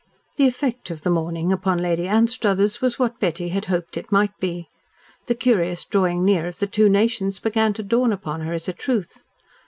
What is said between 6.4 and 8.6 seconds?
of the two nations began to dawn upon her